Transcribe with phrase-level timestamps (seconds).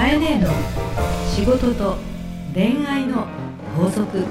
[0.00, 0.48] かえねえの
[1.28, 1.98] 仕事と
[2.54, 3.26] 恋愛の
[3.76, 4.24] 法則。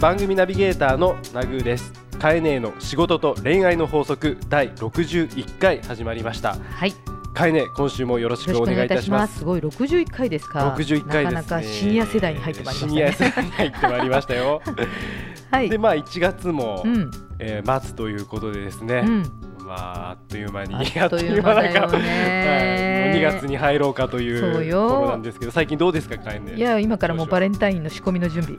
[0.00, 1.92] 番組ナビゲーターのナグーです。
[2.18, 6.54] カエネの仕事と恋愛の法則第61回始まりました。
[6.54, 9.38] はいカエネ今週もよろしくお願いいたします。
[9.38, 9.44] す。
[9.44, 10.74] ごい61回ですか。
[10.76, 12.86] 61回です、ね、なかなかシニア世代に入ってまいりました。
[12.86, 14.62] ねシニア世代に入ってまいりましたよ。
[15.50, 15.70] はい。
[15.70, 17.10] でまあ1月も、うん。
[17.38, 19.22] えー、末ということでですね、うん。
[19.64, 26.54] まああっという間にあっという間はい、 もう2月に入ろうかといそうところなんですけど最近どうですかカエネ。
[26.54, 28.58] いや今からもうバレレンタインの仕込みの準備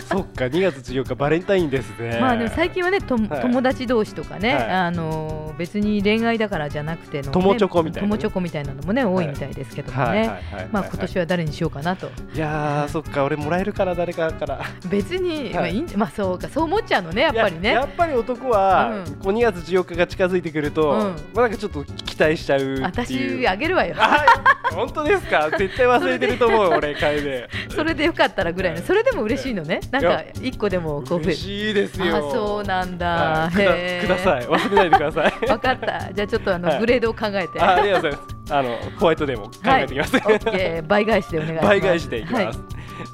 [0.00, 2.18] そっか2月14日バレンタインですね。
[2.20, 3.40] まあでも最近はねと、はい。
[3.40, 4.70] 友達同士とかね、はい。
[4.70, 8.14] あのー別に恋愛だからじゃなくての、ね、友チョコみたいなね。
[8.14, 10.28] 友チョコみたいなのもね多いみたいですけどもね、
[10.72, 12.10] まあ今年は誰にしようかなと。
[12.34, 14.60] いやーそっか俺もらえるかな誰かから。
[14.88, 15.76] 別に、はいまあい。
[15.76, 17.70] いんまあそうかそう思っちゃうのねやっぱりね。
[17.70, 19.14] いややっぱり男は、うん。
[19.16, 20.98] こう2月14日が近づいてくると、うん。
[20.98, 21.06] ま
[21.36, 23.94] あなんかちょっと期待しちゃう私あげるわよ。
[23.98, 24.24] あ
[24.72, 25.50] 本当ですか？
[25.56, 29.80] 絶対忘れてると思う俺楓それでよかったらぐらいのそれでも嬉しいのね。
[29.90, 32.16] なんか一個でもこう嬉しいですよ。
[32.16, 33.52] あそうなんだ、はい。
[33.52, 34.46] くだへーください。
[34.46, 35.32] 忘れないでください。
[35.46, 36.12] 分かった。
[36.12, 36.80] じゃあちょっとあの、はい。
[36.80, 37.60] グレードを考えて。
[37.60, 38.54] あありがとうございます。
[38.54, 40.32] あのホワイトデーも考えてきます、は
[40.78, 41.66] い、倍返しでお願いします。
[41.68, 42.54] 倍返しでいきます、はい。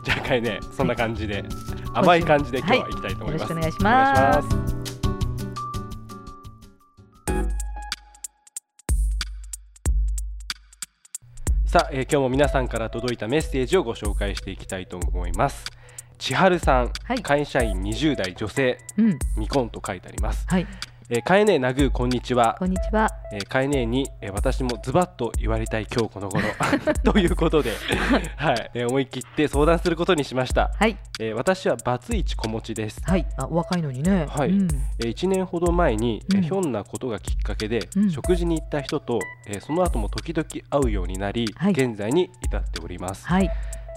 [0.03, 1.45] じゃあ楓そんな感じで、
[1.95, 3.63] 甘い感じで今日は行きたいと思います、はい。
[3.63, 4.01] よろしくお願
[4.41, 4.78] いします
[11.69, 15.67] さあ、えー今日も皆さんから届いたメッセージをご紹介していきたいと思います。
[16.17, 17.21] 千春さん、はい。
[17.21, 19.19] 会社員20代女性うん。
[19.35, 20.67] 未婚と書いてあります、はい
[21.11, 22.57] えー、かえねえなぐーこんにちは。
[22.59, 23.09] こんにちは。
[23.33, 26.43] えー、かえねえに、えー私もズバッと言われたい今日この頃。
[27.03, 27.73] ということで、
[28.37, 30.99] はいえー思い切って相談することにしました、はい。
[31.19, 33.25] えー私はバツイチ子持ちです、はい。
[33.39, 34.27] あお若いのにね。
[34.29, 34.51] はい。
[34.51, 34.69] うん。
[34.99, 36.43] えー1年ほど前に、えーうん。
[36.43, 38.11] ひょんなことがきっかけで、うん。
[38.11, 41.73] 食事に行った人と、えーその後も時々会うようになり、はい。
[41.73, 43.51] 現在に至っております、はい。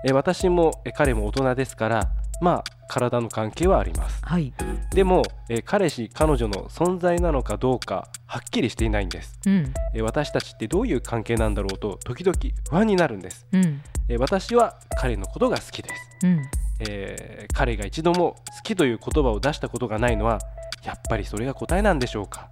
[0.05, 2.07] えー私も、えー彼も大人ですから
[2.41, 4.19] まあ体の関係はあります。
[4.25, 4.52] はい。
[4.94, 9.40] でも、えー彼氏彼女の存在なのかどうかはっきりしていないんです。
[9.46, 9.74] うん。
[9.94, 12.38] えー私たちってどういう関係なんだろうと時々
[12.69, 13.81] 不安になるんです、うん。
[14.09, 16.41] えー私は彼のことが好きです、うん。
[16.81, 20.40] えー彼が一度も好きという言葉を出したことがないのは
[20.84, 22.50] やっぱりそれが答えなんでしょうか。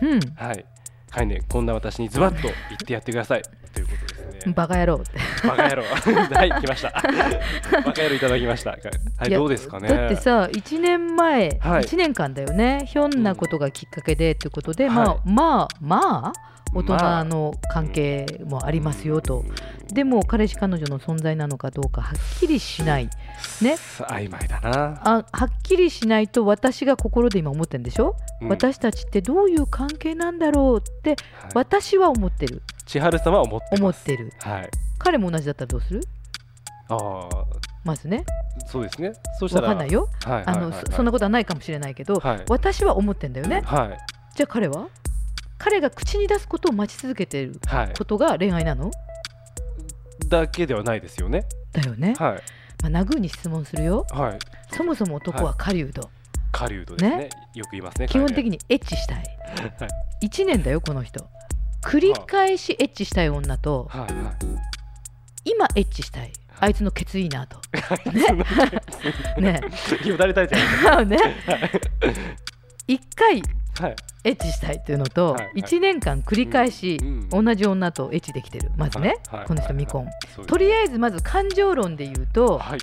[0.00, 0.20] うん。
[0.36, 0.64] はい。
[1.10, 4.52] カイネこんな私にズバッと言ってやってくださいということですね。
[4.54, 5.48] バカ野郎って。
[5.48, 5.82] バカ野郎。
[6.34, 6.90] はい来ました。
[6.90, 8.70] バカ野郎いただきました。
[8.70, 8.76] は
[9.26, 9.88] いどうですかね。
[9.88, 11.82] だってさ1年前、はい。
[11.82, 12.84] 1年間だよね。
[12.86, 14.94] ひょんなことがきっかけでということで、うん。
[14.94, 15.20] まあはい。
[15.24, 19.44] まあまあ大人まあの関係もありますよと、
[19.92, 23.10] でも彼氏彼女の存在なのかどうかはっきりしない。
[23.60, 23.76] ね。
[24.08, 28.48] 曖昧だな、あはっきりしないと私が心で今思ってるんでしょ、うん。
[28.48, 31.18] 私たちってどういう関係なんだろうってはい。
[31.54, 32.62] 私は思ってる
[32.92, 34.30] 千春さんは思って思ってる。
[34.40, 34.70] はい。
[34.98, 36.02] 彼も同じだったらどうする？
[36.90, 37.28] ああ
[37.84, 38.22] まずね。
[38.66, 39.14] そうですね。
[39.38, 40.10] そうしたらわかんないよ。
[40.26, 40.84] はいあの、はいはい。
[40.90, 42.44] そそんなことはないかもしれないけど、はい。
[42.50, 43.62] 私は思ってんだよね。
[43.64, 43.98] はい。
[44.36, 44.88] じゃあ彼は？
[45.56, 47.94] 彼が口に出すことを待ち続けているはい。
[47.96, 48.90] ことが恋愛なの？
[50.28, 51.46] だけではないですよね。
[51.72, 52.42] だよね、はい。
[52.82, 54.06] まあ、ナグーに質問するよ。
[54.10, 54.38] はい。
[54.70, 56.10] そもそも男は狩人、
[56.52, 57.16] 狩人ですね。
[57.16, 57.30] ね。
[57.54, 58.06] よく言いますね。
[58.06, 58.50] 基本的に。
[58.50, 59.24] にエッチしたい。
[59.80, 60.26] はい。
[60.26, 61.26] 1年だよこの人
[61.84, 64.12] 繰り返しエッチしたい女とはいはい。
[65.44, 67.58] 今エッチしたいあいつのケツいいなと
[68.12, 69.60] ね。
[69.60, 69.60] ね。
[70.06, 71.16] よだれ垂れちゃね。
[72.88, 73.42] 1回。
[74.24, 75.62] エッチしたいっていうのと、はいはい。
[75.62, 78.70] 1年間繰り返しうん同じ女とエッチできてる。
[78.76, 79.16] まずね、
[79.46, 80.06] この人未婚、
[80.46, 82.78] とりあえずまず感情論で言うとはい。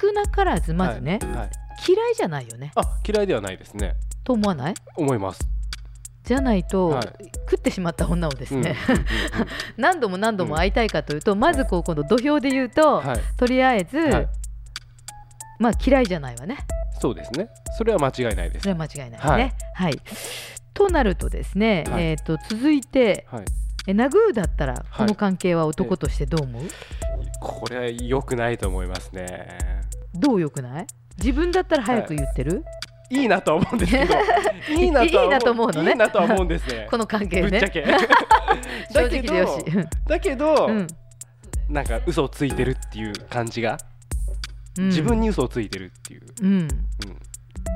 [0.00, 1.18] 少なからずまずね、
[1.88, 2.70] 嫌いじゃないよね。
[2.76, 3.94] あ嫌いではないですね。
[4.22, 4.74] と思わない？
[4.96, 5.40] 思います。
[6.24, 7.06] じゃないと、はい。
[7.50, 9.06] 食ってしまった女をですね、うんうんうん
[9.76, 13.18] 何度も何度も会いたいかというと、まずこうこの土俵で言うと、はい。
[13.36, 14.28] とりあえず、はい。
[15.58, 16.58] まあ嫌いじゃないわね。
[17.00, 17.48] そうですね。
[17.78, 18.62] それは間違いないです。
[18.62, 19.54] それは間違いないね。
[19.74, 20.00] はい、
[20.74, 22.04] となるとですね、はい。
[22.04, 23.44] えー、と続いてはい。
[23.86, 26.62] えナグーだったらこの関係は男としてどう思う、
[27.40, 29.58] これは良くないと思いますね。
[30.14, 30.86] どうよくない？
[31.16, 32.62] 自分だったら早く言ってる、
[33.10, 34.14] いいなとは思うんですけど。
[34.80, 35.70] いいなと思う。
[35.70, 35.90] のね。
[35.90, 36.86] いいなとは思うんですね。
[36.90, 37.50] この関係ね。
[37.50, 37.84] ぶっちゃけ。
[38.92, 40.86] 正だけどだけど、うん。
[41.68, 43.78] なんか嘘をついてるっていう感じが、
[44.78, 44.86] うん。
[44.86, 46.68] 自分に嘘をついてるっていう、うん、うん、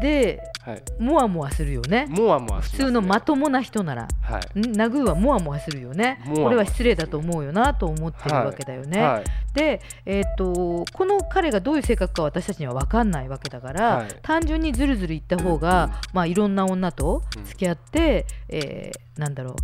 [0.00, 0.82] ではい。
[0.98, 2.06] モワモワするよね。
[2.08, 2.62] もわもわね。
[2.62, 4.08] 普通のまともな人なら。
[4.22, 4.60] はい。
[4.60, 4.72] ん？
[4.72, 6.20] ナグーはモワモワするよね。
[6.34, 9.24] これは失礼だと思うよなと思ってるわけだよね、はい。
[9.52, 14.08] で、えー、とこの彼がどういう性格か私たちには分かんないわけだから、はい。
[14.22, 15.90] 単純にずるずるいった方が、うん。
[16.14, 17.44] まあ、いろんな女とうん。
[17.44, 19.54] 付き合って、えーなんだろう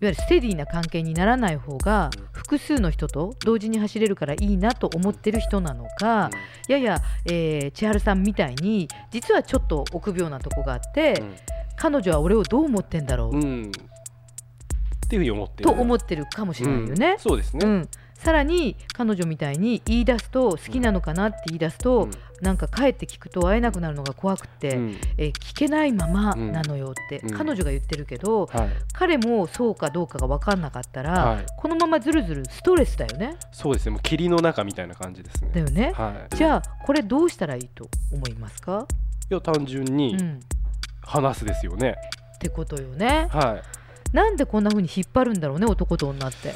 [0.00, 2.28] ゆるステディな関係にならない方がうん。
[2.32, 6.30] 複数の人と同時に走れるからいいなと思ってる人なのか、
[6.66, 11.22] やや、えー千春さんみたいに実はちょっと臆病なとこがあって、
[11.76, 13.72] 彼女は俺をどう思ってんだろう、うん、うん。
[13.72, 15.70] っていうふうに思ってる。
[15.70, 17.10] と思ってるかもしれないよね。
[17.12, 17.18] うん。
[17.18, 22.10] そうですね、うん、さらに彼女みたいに言い出すと好きなのかなって言い出すと、うん。
[22.40, 24.96] なんか帰って聞くと会えなくなるのが怖くて、うん。
[25.16, 27.30] えー聞けないままなのよって、うん。
[27.30, 28.68] 彼女が言ってるけど、はい。
[28.92, 31.46] 彼もそうかどうかが分かんなかったら、はい。
[31.56, 33.36] このままずるずるストレスだよね。
[33.52, 33.86] そうです。
[33.86, 35.50] ねもう霧の中みたいな感じですね。
[35.54, 35.92] だよね。
[35.94, 36.36] はい。
[36.36, 38.86] じゃあこれどうしたらいいと思いますか、
[39.30, 40.16] いや単純うに
[41.02, 41.96] 話すですよね、
[42.38, 43.28] てことよね。
[43.30, 43.62] は
[44.12, 44.16] い。
[44.16, 46.54] なんでこんな風に引っ張るんだろうね男と女って。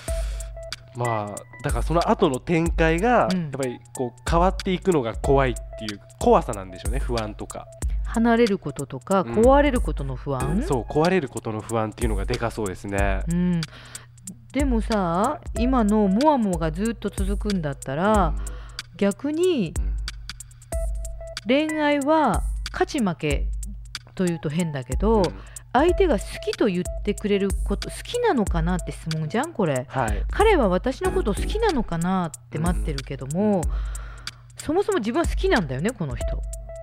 [0.96, 3.42] まあだからその後の展開がうん。
[3.42, 7.66] やっぱりこう変わっていくのが怖いっていう怖さなんでしょうね不安とか、
[8.04, 9.34] 離れることとかうん。
[9.34, 13.60] 壊れることの不安、そう壊れることの不安っていうのがでかそうですね、うん、
[14.52, 18.34] でもさ今のモアモアがずっと続くんだったら、
[18.96, 19.92] 逆にうん。
[21.46, 22.42] 恋愛は
[22.72, 23.48] 勝ち負け
[24.14, 25.24] というと変だけど、うん
[25.72, 29.86] 相手が好きと言ってくれること好きなのかなって質問じゃんこれ。
[29.88, 30.22] はい。
[30.30, 33.62] 彼は私のこと好きなのかなって待ってるけども、
[34.58, 36.26] そもそも自分は好きなんだよねこの人。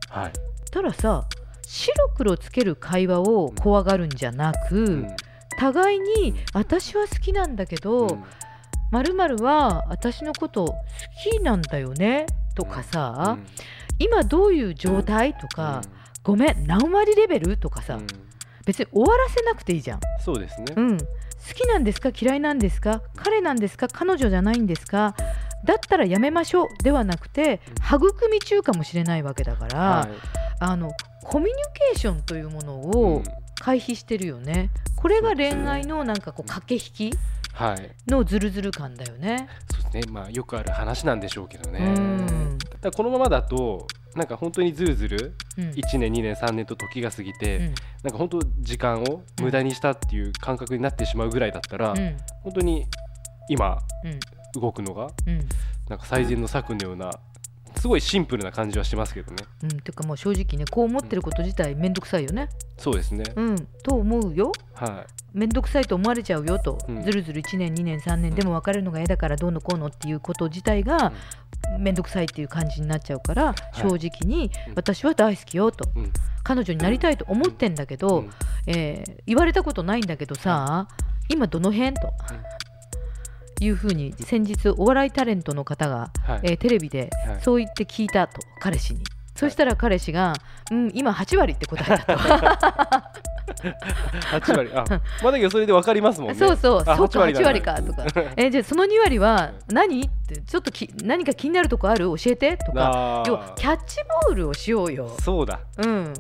[0.10, 0.34] はい、
[0.72, 1.28] たらさ
[1.68, 5.16] 白黒つける会話を怖がるんじゃなく、うん。
[5.60, 8.24] 互いに私は好きなんだけど、うん。
[8.92, 10.76] まるは私のこと好
[11.30, 12.26] きなんだよね
[12.56, 13.46] とかさ、うん。
[14.00, 15.36] 今どういう状態？
[15.36, 15.82] とか、
[16.24, 17.58] ごめん何割レベル？
[17.58, 18.08] とかさ、うん
[18.70, 21.06] 別に終わらせなくていいじゃん、そうですね、うん、好
[21.56, 22.12] きなんですか？
[22.16, 23.02] 嫌いなんですか？
[23.16, 23.88] 彼なんですか？
[23.88, 25.16] 彼女じゃないんですか？
[25.66, 30.10] だったらやめましょうではなくて育み中かもしれないわけだから、はい。
[30.60, 30.92] あの
[31.24, 33.24] コミュニケーションというものうをん。
[33.60, 37.18] 回避してるよね、これが恋愛のなんかこう駆け引き
[37.54, 37.92] はい。
[38.08, 39.50] のズルズル感だよね。
[39.72, 40.14] そうですね。
[40.14, 42.58] まあよくある話なんでしょうけどね、うん。
[42.80, 45.70] だこのままだとなんか本当にずるずるうん。
[45.72, 47.66] 1年2年3年と時が過ぎて、うん。
[47.66, 52.18] なんか本当時間を無駄にしたっていう感覚になってしまうぐらいだったら、うん。
[52.44, 52.86] 本当に
[53.50, 54.20] 今うん。
[54.60, 55.48] 動くのがうん。
[55.88, 57.12] なんか最善の策のような
[57.80, 59.44] すごいシンプルな感じはしますけどね。
[59.64, 62.50] うん、てかもう正直ねこう思ってること自体めんどくさいよね。
[62.78, 64.52] そうですね、うん、と思うよ。
[64.74, 67.04] はめんどくさいと思われちゃうよと、うん。
[67.04, 71.14] ずるずる1年2年3年でも別れるのが嫌だからどうのこうのっていうこと自体が
[71.78, 74.74] めんどくさいっていう感じになっちゃうから、正直にうん。
[74.76, 76.12] 私は大好きよと、うん。
[76.44, 78.30] 彼女になりたいと思ってんだけい、ど、うん。
[78.68, 80.88] えー言われたことないんだけどさ、
[81.30, 82.12] 今どの辺と、
[83.62, 86.40] いうふうに先日お笑いタレントの方が、はい。
[86.44, 87.42] えーテレビではい。
[87.42, 89.02] そう言って聞いたと彼氏に。
[89.40, 90.34] そしたら彼氏が、
[90.70, 92.14] うん、今8割って答えたと。
[93.60, 94.70] 8割。
[94.74, 94.84] あ
[95.24, 96.36] まあだけどそれで分かりますもんね。
[96.36, 98.32] そうそう、あそうか、8割8割なんだかとか。
[98.36, 100.02] えじゃあその2割は何？
[100.02, 102.06] ってちょっとき何か気になるとこある？
[102.06, 102.58] 教えて？
[102.58, 103.22] とか。
[103.22, 103.96] あ要はキャッチ
[104.28, 105.16] ボールをしようよ。
[105.22, 105.62] そうだ。
[105.78, 106.14] うん、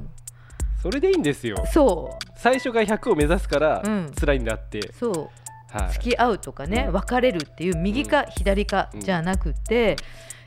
[0.81, 1.57] それでいいんですよ。
[1.73, 4.11] そ最初が100を目指すからうん。
[4.17, 5.91] 辛いんだって、う、そう、はい。
[5.91, 6.93] 付き合うとかね、うん。
[6.93, 9.97] 別れるっていう右か左かうんじゃなくて。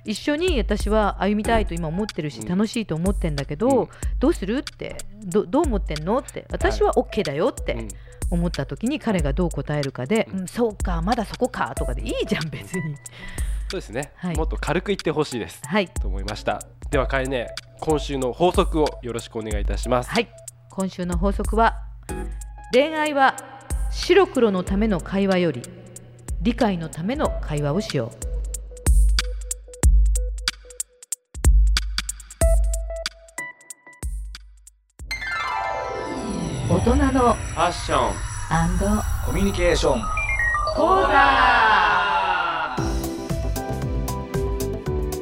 [0.04, 2.48] 一緒に私は歩みたいと今思ってるしうん。
[2.48, 3.58] 楽しいと思ってんだけうん。
[3.60, 3.88] ど
[4.18, 7.88] どうするってどどう思ってんのって私は OK だよってうん。
[8.30, 10.40] 思った時に彼がどう答えるかでうん。
[10.40, 12.96] うんそうかまだそこかとかでいいじゃん別に。
[13.68, 14.36] そうですね、はい。
[14.36, 15.62] もっと軽く言ってほしいです。
[15.64, 15.88] はい。
[15.88, 16.60] と思いました。
[16.90, 17.48] ではかえね
[17.80, 20.10] 今週の法則をよろしくお願いいたします。
[20.10, 20.28] はい。
[20.70, 21.76] 今週の法則は
[22.72, 23.36] 恋愛は
[23.90, 25.62] 白黒のための会話より
[26.40, 28.31] 理解のための会話をしよう
[36.72, 38.14] 大人のファッション
[39.26, 40.00] コミュニケーション。
[40.74, 41.12] 講座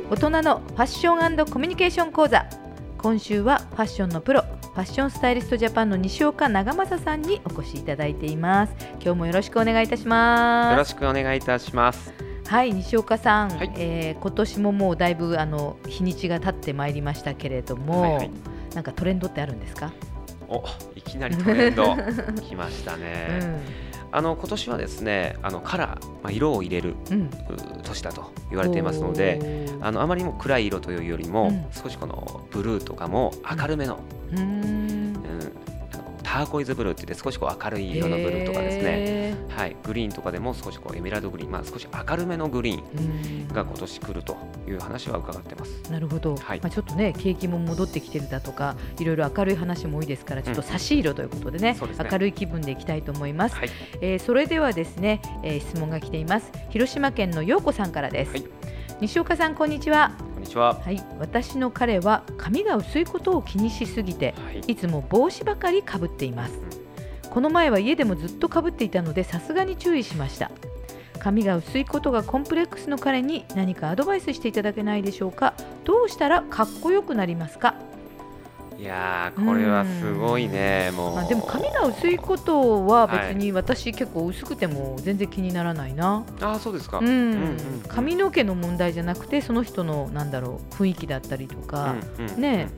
[0.09, 2.47] 大人のファッションコミュニケーション講座。
[2.99, 8.75] 今週はファッションのプロファッションスタイリストジャパンの西岡長政さんにお越しいただいています。
[9.03, 10.79] 今日もよろしくお願いいたしよます。
[10.79, 12.15] ろしくお願いいたします。
[12.47, 13.73] はい西岡さん、はい。
[13.77, 18.31] えー今年ももうだいぶあの日にちが経ってまいりましたけれども、はいはい。
[18.73, 19.91] なんかトレンドってあるんですか、
[20.51, 20.65] お、
[20.97, 21.97] いきなりトレンド。
[22.43, 23.39] 来ましたうね。
[23.39, 23.91] ん。
[24.13, 27.29] あの今年はですねあのカラー、まあ、色を入れるうん、う
[27.85, 31.65] 年だと言われていますのであのあまりにも暗い色というよりも、うん。
[31.71, 34.01] 少しこのブルーとかも明るめの,、
[34.33, 35.13] うーん
[36.31, 44.37] ターコイズブルーって言って少しこう明るい色のブルーとかですね、へはい、グリーンとかでも少しこうエメラルドグリーン、まあ、少し明るめのグリーンが今年来ると
[44.69, 45.91] いう話は伺ってます。
[45.91, 46.61] なるほど、はい。
[46.61, 52.09] まあ、ちょっとね景気も戻ってきてるだとかいろいろ明るい話も多いですからちょっと差し色ということでね,、そうですね。
[52.13, 53.71] 明るい気分でいきたいと思います、はい、
[54.01, 56.53] えーそれではですね、えー質問が来ています。
[56.69, 58.45] 広島県の陽子さんからです、はい。
[59.01, 60.13] 西岡さんこんにちは。
[60.17, 60.81] こんにちは。
[60.83, 61.03] はい。
[61.19, 66.59] 私の彼は髪が薄いことを気にしすぎてはい、いつも帽子ばかりかぶっています。
[67.31, 70.51] この前は家でもずっとかぶっていたのでさすがに注意しました。
[71.19, 75.55] 髪が薄いことがコンプレックスの彼に何かアドバイスしていただけないでしょうか。
[75.85, 77.75] どうしたらかっこよくなりますか、
[78.81, 81.15] いやーこれはすごいね、もう。
[81.15, 86.99] まあ、でも髪が薄いことは別に私結構薄くても全然気にならないな、あーそうですか。
[86.99, 87.83] うん。
[87.89, 91.95] 髪の毛の問題じゃなくてその人のなんだろう雰囲気だったりとか、
[92.39, 92.71] ね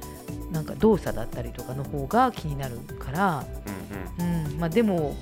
[0.50, 3.44] なんか動作だったりとかの方が気になるから、
[4.18, 4.58] うん。
[4.58, 5.14] まあ、でも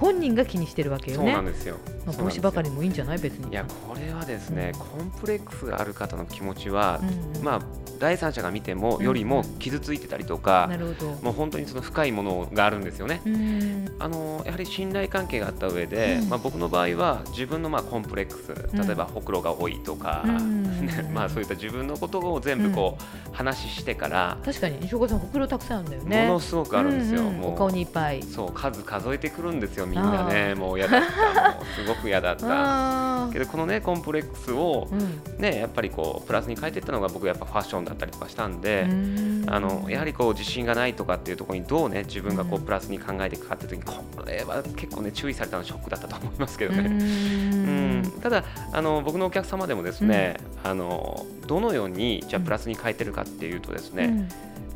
[0.00, 1.76] 本人が気にしてるわけよそうねなんですよ。
[2.06, 3.18] まあ、帽子ばかりもいいんじゃない？
[3.18, 3.50] 別に。
[3.50, 4.80] いやこれはですね、うん。
[4.80, 7.44] コンプレックスがある方の気持ちはう、んうん。
[7.44, 7.60] まあ
[7.98, 11.10] 第三者が見てもうんよりも傷ついてたりとか、なるほど。
[11.22, 13.20] もう本当にその深いものがあるんですよね。
[13.26, 13.88] うん。
[13.98, 16.28] あのやはり信頼関係があった上で、うん。
[16.30, 18.54] まあ、僕の場合は自分のまあコンプレックス
[18.86, 26.26] 例えばほくろが多いとか、うんね まあ、そういった自分のことを全部こう話してから、確かに西岡さんほくろたくさんあるんだよね。
[26.28, 27.20] ものすごくあるんですよ。
[27.20, 27.34] うんうん。
[27.40, 28.22] もうお顔にいっぱい。
[28.22, 31.06] そう数数えてくるんですよみんなねあもう嫌だった。
[31.54, 33.28] もうすごく嫌だった。
[33.32, 35.20] けどこのねコンプレックスをうん。
[35.38, 39.44] ねやっぱりこうプラスに変えていったのが僕やっぱファッションだったりとかしたんで、うん。
[39.48, 46.80] あのやはりこう自信がないとかっていうところにどうね自分がこううんプラスに考えていくかっていう時にこれは結構ね注意されたのはショックだったと思いますけどね。
[46.80, 48.02] ううん。
[48.02, 48.10] ん。
[48.22, 54.28] ただあの僕のお客様でもですね、あのどのようにじゃあプラスに変えてるかっていうとですね、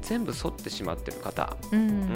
[0.05, 1.81] 全部反ってしまってる方、うん。
[1.81, 1.89] うん。
[1.89, 2.09] うん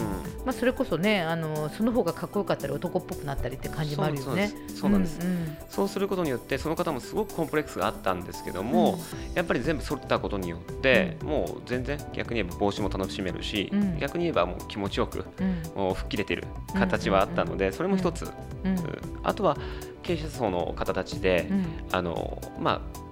[0.44, 4.52] まあ、それこそねあのその方がかっこよかったり男っぽくなったりって感じもあるよね。
[4.74, 5.26] そうなんですそうす。
[5.26, 5.56] うんうん。
[5.68, 8.98] そうすることによってその方もすごくコンプレックスがあったんですけども、
[9.34, 13.98] やっぱり全部反ったことによって、もう全然逆に言えば帽子も楽しめるし、うん。
[13.98, 15.82] 逆に言えばもう気持ちよくうん。
[15.82, 18.30] もう吹っ切れてる形はあったので、それも一つ、
[18.64, 18.72] うん。
[18.72, 18.78] うん。
[19.22, 19.56] あとは
[20.02, 21.66] 経営者層の方たちで、うん。
[21.92, 23.07] あのまあ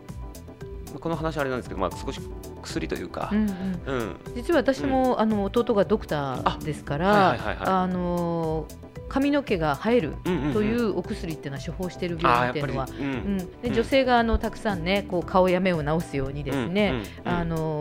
[1.00, 2.20] この話はあれなんですけど、まあ、少し
[2.62, 3.80] 薬というかう、んうん。
[3.86, 4.16] うん。
[4.34, 8.66] 実は私も、あの弟がドクターですから、あの
[9.08, 10.52] 髪の毛が生えるうんうんうん。
[10.52, 13.04] というお薬っていうのは処方している病院っていうのは、うん。
[13.04, 17.06] うん、でうん女性があのたくさんねこう顔や目を治すようにですね、うんうんうん。
[17.24, 17.75] あの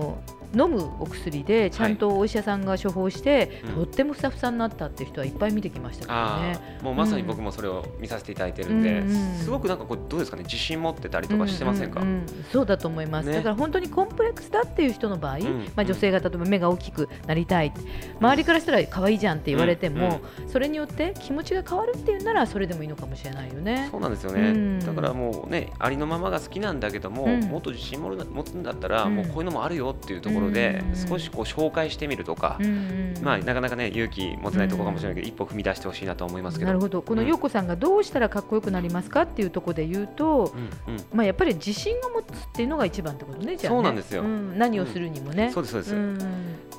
[0.55, 3.75] 飲むお薬でちゃんとお医者さんが処方して、うん。
[3.75, 6.59] とってもふさふさになったっていう人はいっぱい見てきましたからあね。
[6.81, 12.25] ーもうまさに僕もそれを見させていただいてるんで、うんうんすごくなんかこうどうですかね自信持ってたりとかしてませんか、うううん。
[12.51, 13.35] そうだと思います、ね。
[13.35, 15.43] だから本当にコンプレックスだっていう人の場合、ん
[15.75, 17.73] まあ、女性が例えば目が大きくなりたい。
[18.19, 23.89] 周りからしたら可愛いじゃんって言われても、それによって気持ちが変わるっていうならそれでもいいのかもしれないよね。
[23.91, 24.79] そうなんですよね、うん。
[24.79, 27.41] だからもうねありのままが好きなんだけども、うん。
[27.45, 29.15] もっと自信持つんだったら、うん。
[29.15, 31.07] もうこういうのもあるよっていうところで、うん。
[31.07, 32.59] 少しこう紹介してみるとか、
[33.21, 36.67] まあなかなかね勇気持てないところかもしれないけど、一歩踏み出してほしいなと思いますけど。
[36.67, 37.01] なるほど。
[37.01, 40.53] このうん陽子さんがどうしたらかっこよくなりますかっていうところで言うと、
[41.13, 43.77] まあ、やっぱり自信を持つっていうのが一番ってことねじゃあね。
[43.77, 44.23] そうなんですよ。
[44.23, 44.57] ん。
[44.57, 46.17] 何をするにもね、そうですそうです、うん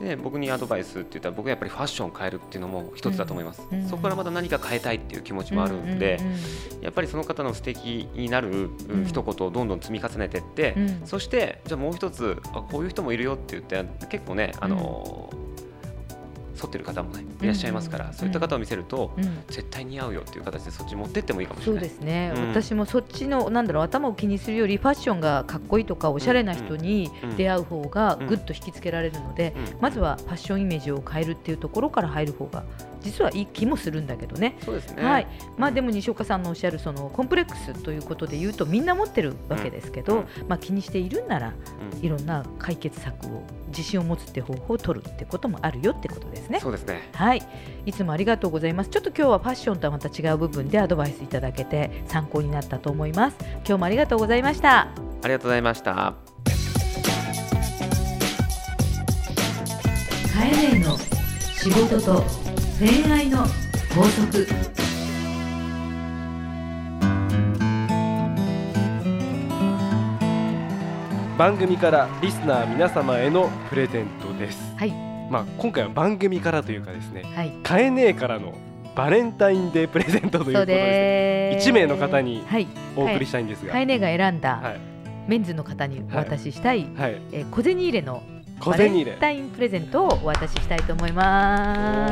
[0.01, 6.37] で僕にアドバイスって言ったら僕はやっぱりファッションを変えるっていうのも一つだと思います、うんうんそこからまた何か変えたいっていう気持ちもあるんで、うんうん
[6.83, 11.03] やっぱりその方の素敵になるうん一言をどんどん積み重ねていって、うん。
[11.05, 15.31] そしてじゃあもう一つあこういう人もいるよって言って結構ねあの
[16.57, 19.25] 沿ってる方もねいらっしゃいますから、うんそういった方を見せると、うん。
[19.49, 21.89] 絶対似合うよっていう形でそっち持ってってもいいかもしそうれない。
[21.89, 22.49] ですね、うん。
[22.49, 29.81] 私もそっちのなんだろう頭を気にするよりファッションがかっこいいとかおしゃれな人にうん出会う方がぐっと引きつけられるので、うん。
[29.81, 32.65] まずはファッションイメージを変えるっていうところから入る方が
[33.07, 34.57] 実はいい気もするんだけどね。
[34.65, 35.03] そうですね。
[35.03, 41.55] はい、まあでも西岡さんのおっしゃるそのコンプレックスということで言うとみんな持ってるわけですけど、うんまあ気にしているんなら
[41.93, 46.61] うんいろんな解決策を自信を持つって方法を取るってこともあるよってことですね。
[46.61, 47.09] そうですね。
[47.15, 47.43] はい、
[47.85, 48.91] いつもありがとうございます。
[48.91, 53.37] ちょっと今日はファッションとはまた違う部分でアドバイスいただけて参考になったと思います。
[53.41, 54.81] 今日もありがとうございました。
[54.81, 54.89] あ
[55.25, 56.15] りがとうございました。
[60.35, 62.25] カエネの仕事と
[62.79, 63.39] 恋愛の
[63.95, 64.47] 法則。
[71.39, 74.59] 番組からリスナー皆様へのプレゼントです。
[74.77, 74.91] はい。
[75.31, 78.53] まあ今回は番組からというかですね、はい、買えねえからの
[78.95, 82.45] バレンタインデープレゼントということで1名の方に
[82.95, 84.81] お送りしたいんですが、はい、カエネが選んだ、はい、
[85.27, 88.23] メンズの方にお渡ししたい、はい、えー、小銭入れの
[88.65, 92.09] バレンタインプレゼントをお渡ししたいと思いま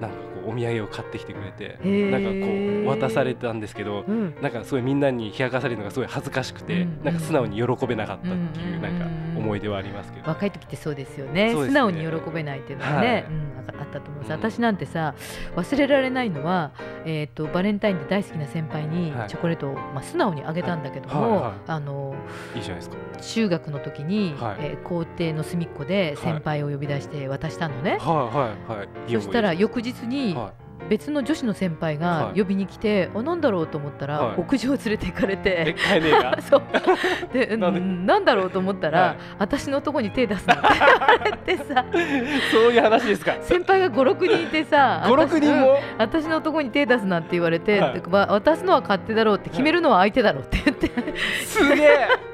[0.00, 0.16] なんか
[0.46, 1.78] お土産を買ってきてくれて
[2.10, 2.46] なんかこ
[2.84, 9.06] う渡されたんですけど、うん、なんかすごいみんなに冷やかされるのがすごい恥ずかしくて、うん、なんか素直に喜べなかったっていうなんか
[9.40, 15.14] 思い出はありますけど、若い時ってそうですよね、ね、素直に喜べないっていうのはね、はい、うん、あったと思います、私なんてさ
[15.56, 16.72] 忘れられないのは、
[17.04, 21.40] えーと、バレンタインで大好きな先輩にチョコレートを、まあ、素直にあげたんだけども、はい。
[21.42, 22.14] はい、あの
[22.54, 22.96] いいじゃないですか。
[23.20, 33.66] 中学の時に、はい、えー、校庭の隅っこで先輩を呼び出して渡したのね、はいはいはい、そしたら翌日に、はい別の女子の先輩が呼びに来て、はい、あなんだろう？
[33.66, 35.76] と思ったら、はい、屋上連れて行かれて、
[36.48, 36.62] そう。
[37.32, 37.70] でな
[38.18, 41.84] んだろうと思ったら、はい、私のとこに手出すなって言われてさ。
[42.50, 43.36] そういう話ですか。
[43.42, 45.78] 先輩が56人いてさ 56人も？
[45.98, 50.90] 私のとこに手出すなって言われて、はい、渡すのは勝手だろうって決めるのは相手だろうって言って、
[51.44, 52.29] すげえ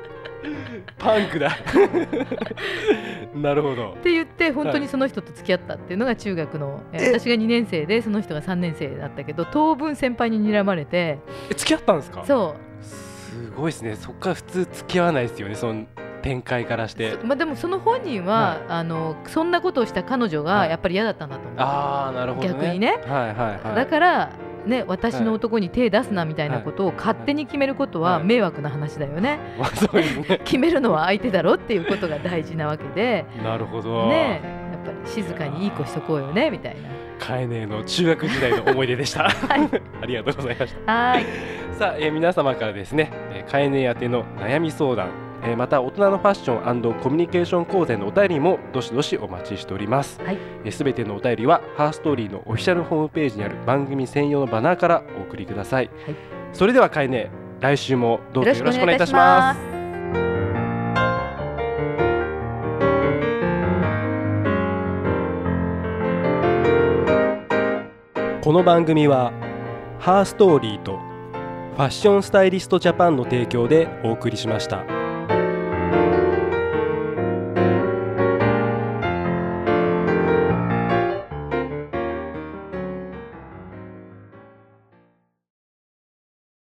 [0.99, 1.57] パンクだ。
[3.35, 3.91] なるほど。
[3.93, 11.19] って言って本当にその人と付き合ったっていうのが中学の、はい、私が2年生でその人が3年生だったけど当分先輩に睨まれて
[11.51, 12.25] え付き合ったんですか？
[12.25, 12.85] そう。
[12.85, 13.97] すごいですね。
[13.97, 15.85] そっから普通付き合わないですよねその
[16.23, 24.33] 展開からして、まあ、でもその本人は、はい、あのそんなことをした彼女がやっぱり嫌だったんだと思う、はい、あなるほど、ね、逆にね、はいはいはい、だから
[24.67, 29.39] ね、私の男に手出すなみたいなことを勝手に決めることは迷惑な話だよね。
[30.45, 33.25] 決めるのは相手だろっていうことが大事なわけで。
[33.43, 34.09] なるほど。
[34.09, 34.41] ね、
[34.73, 36.89] やっぱり静かにいい子しとこうよねみたいな。
[37.19, 39.25] カエネの中学時代の思い出でした。
[39.25, 39.69] はい、
[40.03, 40.93] ありがとうございました。
[40.93, 41.25] はい。
[41.73, 43.11] さあ、えー、皆様からですね、
[43.51, 45.26] カエネ宛ての悩み相談。
[45.47, 50.15] えー、また大人のファッションコミュニケーション講座のお便りもどしどしお待ちしております。
[50.15, 56.17] すべ、はい、えー、てのお便りはハーストーリーのオフィシャルホームページにある番組専用のバナーからお送りください、はい、
[56.53, 57.31] それではかえね
[57.61, 59.61] 来週もどうぞよろしくお願いいたします。
[68.43, 69.33] この番組は
[69.99, 70.99] ハーストーリーと
[71.77, 75.06] ファッションスタイリストジャパンの提供でお送りしました。